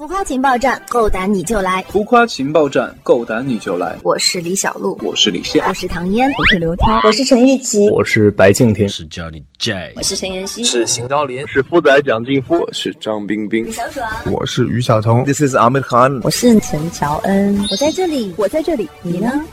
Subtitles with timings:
[0.00, 1.84] 浮夸情报站，够胆你就来！
[1.90, 3.98] 浮夸情报站，够胆你就来！
[4.02, 19.44] 我是李小璐，我是李现，我是唐嫣，我是刘涛，我是陈钰琪，我是白敬亭，是 Johnny J，我是陈妍希，是邢昭林，是富仔蒋劲夫，我是张冰冰，小爽，我是于晓彤，This is Amir Khan，我是陈乔恩，我在这里，我在这里，你呢？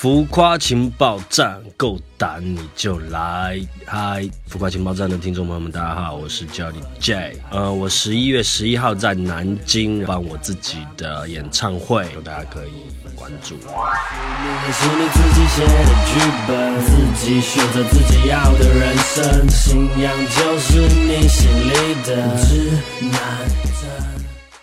[0.00, 3.60] 浮夸情报站，够胆你就来！
[3.84, 7.38] 嗨，浮夸情报站的听众朋友们，大家好，我是 Jody J。
[7.50, 13.56] 呃，我十一月十一号在南京办我自己的演唱会，大家可以关注。
[13.58, 16.80] 是你自己写的剧本，
[17.14, 22.70] 自己选择自己要的人生，信仰就是你心里的指
[23.02, 23.46] 南
[23.78, 23.90] 针。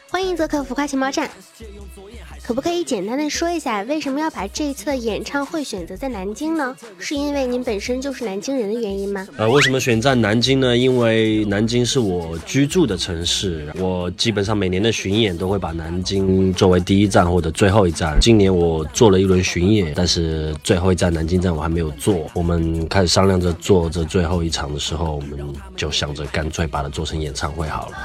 [0.09, 1.29] 欢迎做客浮夸情报站。
[2.47, 6.73] 可不可以简单的说一下，为什么要把这一次的演唱会选择在南京呢？
[6.97, 9.27] 是因为您本身就是南京人的原因吗？
[9.35, 10.77] 呃，为什么选在南京呢？
[10.77, 18.17] 因为南京是我居住的城市，我基本上每年的巡演都会把南京作为第一站或者最后一站。
[18.21, 22.31] 今年我做了一轮巡演，但是最后一站南京站我还没有做。
[22.33, 25.37] 我们开始商量着做这最后一场的时候，我们
[25.75, 27.97] 就想着干脆把它做成演唱会好了。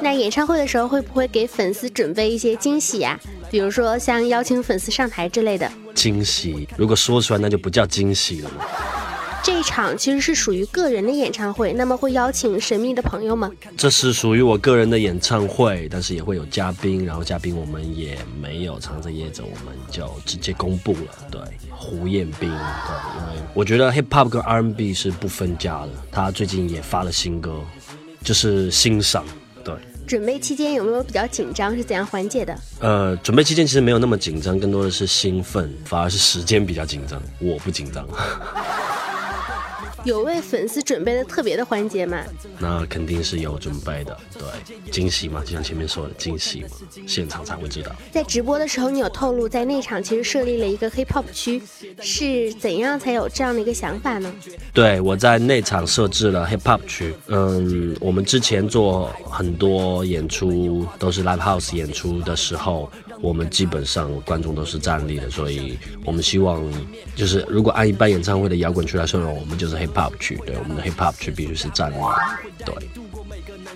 [0.00, 3.18] 那演唱会的时候会不会给粉丝准备一些惊喜呀？
[3.50, 5.70] 比如说像邀请粉丝上台之类的。
[5.94, 8.50] 惊喜，如果说出来那就不叫惊喜了。
[9.42, 13.50] 这一场其实是属于个人的演唱会，那么会邀请神秘的朋友吗？
[13.76, 21.28] 这是属于我个人的演唱会，但是也会有嘉宾，然后嘉宾我们也没有藏着掖着，我们就直接公布了。
[21.30, 22.40] 对，胡彦斌。
[22.40, 25.90] 对，因为我觉得 hip hop 跟 R&B 是不分家的。
[26.12, 27.60] 他最近也发了新歌，
[28.22, 29.24] 就是欣赏。
[30.08, 31.76] 准备期间有没有比较紧张？
[31.76, 32.58] 是怎样缓解的？
[32.80, 37.20] 呃，准备期间其实没有那么紧张，更多的是兴奋，反而是时间比较紧张。
[37.38, 38.08] 我不紧张。
[40.04, 42.22] 有为粉丝准备的特别的环节吗？
[42.58, 46.68] 那肯定是有准备的，对，惊喜嘛，就像前面说的惊喜嘛，
[47.06, 47.92] 现场才会知道。
[48.12, 51.62] 在直播的时候，你有透露在内场其实设立了一个 hip hop 区，
[52.00, 54.32] 是怎样才有这样的一个想法呢？
[54.72, 57.14] 对，我在内场设置了 hip hop 区。
[57.26, 62.90] 嗯，我们之前做很多演出都是 live house 演出的时候。
[63.20, 66.62] 我们基本上观众都是站立的，所以我们希望
[67.16, 71.96] 就是如果按一般演唱会的摇滚区来说，我们就是 hip hop 区，对，我们的 hip hop 区必须是站立，
[72.64, 72.74] 对，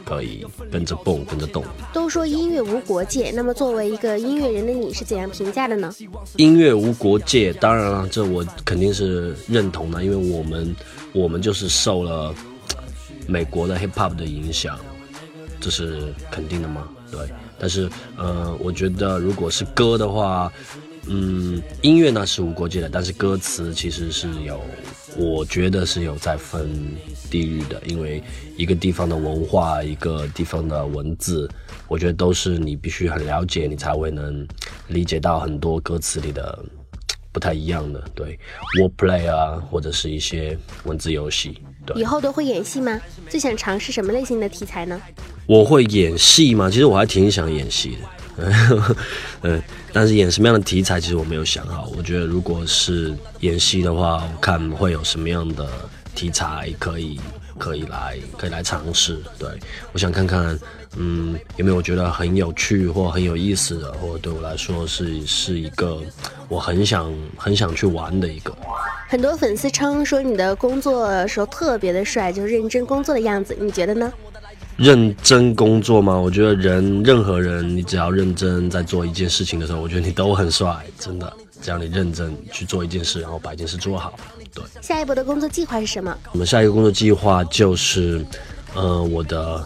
[0.05, 1.65] 可以跟着蹦，跟着动。
[1.93, 5.93] 都说音乐无国界，那么作为一个音乐人的你是怎样评价的呢？
[6.37, 10.77] 音乐无国界，当然了，这我肯定是认同的，因为我们
[11.13, 12.35] 我们就是受了
[13.27, 14.79] 美国的 hip hop 的影响，
[15.63, 16.87] 这是肯定的吗？
[17.11, 17.21] 对。
[17.59, 20.53] 但是，呃，我觉得如果是歌的话，
[21.07, 24.61] 嗯，音乐呢是无国界的，但是歌词其实是有，
[25.17, 26.69] 我觉得是有在分
[27.31, 28.21] 地域的，因为
[28.57, 31.49] 一个地方的文化，一个地方的文字，
[31.87, 34.45] 我觉得都是你必须很了解，你才会能
[34.89, 36.59] 理解到很多歌词里的
[37.31, 38.37] 不太一样的，对
[38.81, 41.59] ，wordplay 啊，或者是一些文字游戏。
[41.85, 43.01] 对以后都会演戏吗？
[43.29, 45.01] 最想尝试什么类型的题材呢？
[45.47, 46.71] 我会演戏吗？
[46.71, 47.99] 其实我还挺想演戏
[48.37, 48.97] 的，
[49.43, 51.91] 嗯， 但是演什么样的题材，其实我没有想好。
[51.97, 55.69] 我觉得如果是演戏的话，我看会有什么样的
[56.15, 57.21] 题材可以
[57.59, 59.19] 可以来可以来尝试。
[59.39, 59.49] 对
[59.93, 60.59] 我想看看，
[60.97, 66.01] 嗯，有没有觉得很有趣或很有意思的，或者对我来说是是一个
[66.49, 68.57] 我很想很想去玩的一个。
[69.09, 74.11] 很多粉丝称说你的工作时候特别的帅，就是认真工作的样子，你觉得呢？
[74.83, 76.19] 认真工作吗？
[76.19, 81.33] 我觉得人任何人，你只要认真在做一件事情的时候，我觉得你都很帅，真的。
[81.61, 84.19] 只要你认真去做一件事，然后把一件事做好，
[84.53, 84.65] 对。
[84.81, 86.19] 下一步的工作计划是什么？
[86.33, 88.27] 我们下一个工作计划就是，
[88.75, 89.65] 呃，我的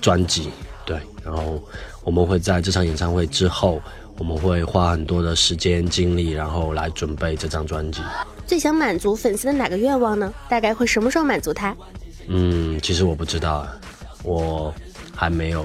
[0.00, 0.50] 专辑，
[0.84, 0.98] 对。
[1.24, 1.62] 然后
[2.02, 3.80] 我们会在这场演唱会之后，
[4.18, 8.00] 我们会花很多的时间精力，然后来准备这张专辑。
[8.44, 10.34] 最想满足粉丝的哪个愿望呢？
[10.48, 11.76] 大概会什么时候满足他？
[12.26, 13.64] 嗯，其实我不知道，
[14.22, 14.72] 我
[15.14, 15.64] 还没有，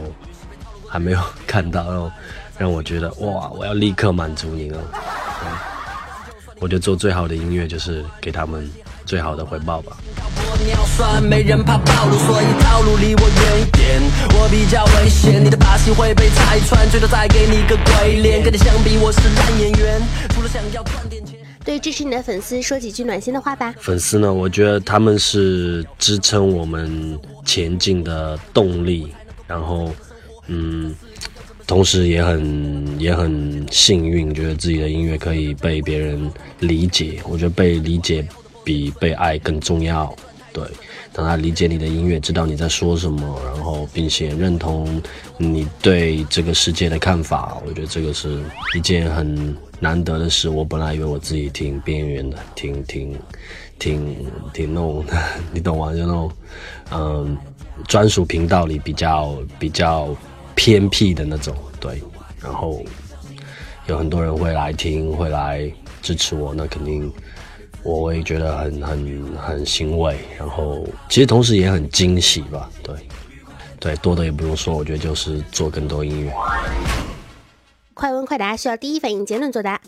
[0.88, 2.12] 还没有看到让
[2.58, 4.80] 让我觉得哇，我要立刻满足你了。
[6.60, 8.70] 我觉得做最好的音乐就是给他们
[9.06, 9.98] 最好的回报吧。
[10.66, 14.02] 尿酸没人怕暴露，所以套路离我远一点。
[14.40, 18.42] 我比较危险，你的把戏会被拆穿，最多再给你个鬼脸。
[18.42, 21.35] 跟你相比，我是烂演员，除了想要赚点钱。
[21.66, 23.74] 对支持你的粉丝说几句暖心的话吧。
[23.80, 24.32] 粉丝呢？
[24.32, 29.12] 我觉得他们是支撑我们前进的动力。
[29.48, 29.92] 然后，
[30.48, 30.96] 嗯，
[31.68, 37.20] 同时也很也很幸运，觉得自己的音乐可以被别人理解。
[37.28, 38.28] 我觉得被理解
[38.64, 40.16] 比被爱更重要。
[40.52, 40.64] 对，
[41.16, 45.02] 当他理解你的音乐，知道你在说什么，然后并且认同
[45.38, 48.44] 你对这个世界的看法，我觉得这个是
[48.76, 50.50] 一件很难得的事。
[50.50, 53.18] 我本来以为我自己挺边缘的，挺挺
[53.80, 54.16] 挺
[54.54, 55.06] 挺那种，
[55.54, 55.94] 你懂吗？
[55.94, 56.32] 就那种
[56.92, 57.38] 嗯，
[57.88, 60.16] 专属频道里比较比较。
[60.58, 62.02] 偏僻的那种，对，
[62.42, 62.82] 然后
[63.88, 65.70] 有很多人会来听，会来
[66.02, 67.12] 支持我，那肯定
[67.86, 72.96] 我也觉得很很很欣慰，然后其实同时也很惊喜吧，对，
[73.80, 76.34] 对，多的也不用说，我觉得就是做更多音乐。
[77.94, 79.80] 快问快答需要第一反应结论作答。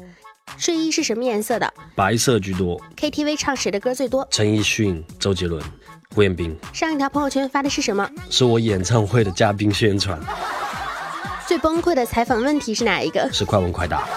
[0.57, 1.73] 睡衣是什么颜色的？
[1.95, 2.79] 白色居多。
[2.95, 4.25] KTV 唱谁的歌最多？
[4.31, 5.61] 陈奕迅、周杰伦、
[6.15, 6.55] 胡彦斌。
[6.71, 8.07] 上一条朋友圈发的是什么？
[8.29, 10.17] 是我演唱会的嘉宾宣传。
[11.47, 13.27] 最崩溃的采访问题是哪一个？
[13.33, 14.07] 是快问快答。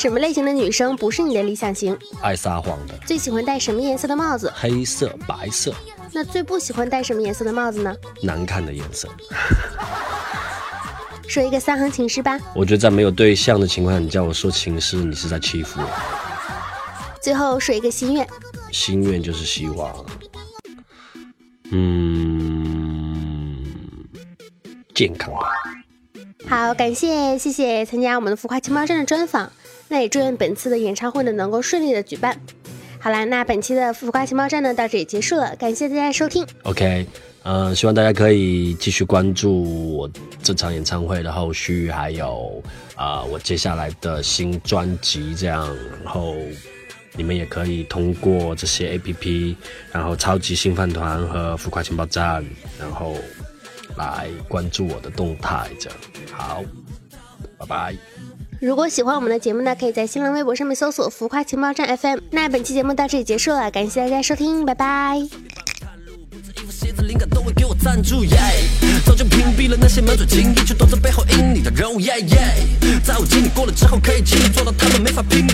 [0.00, 1.94] 什么类型的女生不是你的理想型？
[2.22, 2.94] 爱撒谎的。
[3.04, 4.50] 最喜欢戴什么颜色的帽子？
[4.56, 5.74] 黑色、白色。
[6.10, 7.94] 那最不喜欢戴什么颜色的帽子呢？
[8.22, 9.10] 难看的颜色。
[11.28, 12.40] 说一个三行情诗吧。
[12.54, 15.86] 我觉得在没有对象的情况下，你叫我说情诗，你是在欺负我。
[17.20, 18.26] 最后说一个心愿。
[18.72, 19.94] 心愿就是希望，
[21.72, 23.62] 嗯，
[24.94, 25.52] 健康吧。
[26.48, 29.52] 好，感谢谢谢参加我们的浮夸情报站的专访，
[29.90, 32.40] 那也祝愿本次的演唱会呢能够顺利的举办。
[32.98, 36.46] 好啦，那本期的浮夸情报站呢到这里结束了，感谢大家收听。
[36.62, 37.06] OK，
[37.42, 40.10] 呃，希望大家可以继续关注我
[40.42, 42.62] 这场演唱会的后续，还有
[42.94, 45.66] 啊我接下来的新专辑这样，
[46.04, 46.36] 然后
[47.14, 49.56] 你们也可以通过这些 APP，
[49.92, 52.42] 然后超级新饭团和浮夸情报站，
[52.78, 53.16] 然后。
[53.96, 55.98] 来关注我的动态，这样
[56.30, 56.62] 好，
[57.58, 57.94] 拜拜。
[58.60, 62.18] 如果喜欢我们的节目呢，可以在新浪微博上面搜索“浮夸情报站 FM”。
[62.30, 65.18] 那本期节目到这里结束了，感谢大家收听，拜拜。
[66.68, 68.38] 鞋子灵感都会给我赞助耶，
[69.06, 71.98] 早就屏蔽了那些满嘴情意却躲在背后阴你的人物。
[71.98, 75.46] Yeah, yeah,，在我经历过了之后，可以轻易做到他们没法评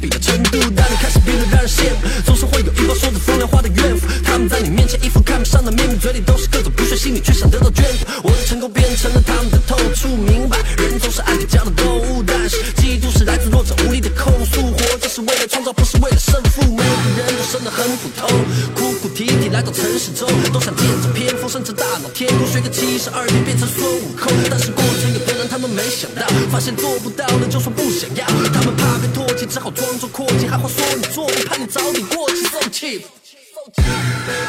[17.57, 18.29] 真的很普通，
[18.75, 22.11] 哭哭啼啼来到城市中，都想见着偏锋，甚至大闹。
[22.13, 24.31] 天空学个七十二变，变成孙悟空。
[24.51, 26.27] 但是过程有多难，他们没想到。
[26.53, 28.27] 发现做不到的，就说不想要。
[28.53, 30.47] 他们怕被唾弃，只好装作阔气。
[30.47, 33.89] 还会说你做，怕你早点过气，受气受气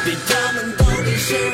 [0.04, 1.50] 比他们到底谁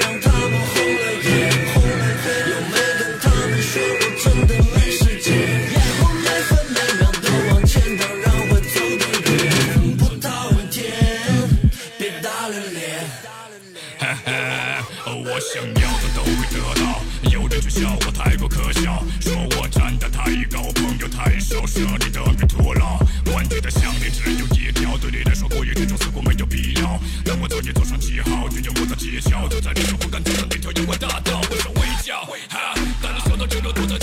[15.54, 17.00] 想要的都会得到。
[17.30, 22.98] 有人却笑我太过可笑，说我站得太高，朋友太少，舍利的被徒了。
[23.32, 27.00] 玩具的项链只有一条，对你来说过于沉重，似乎没有必要。
[27.24, 31.40] 但我早已走上记号，拒绝我的技巧，走在你手不敢走的那条阳光大道。
[31.48, 33.93] 我想微笑，哈，但你想到这个多。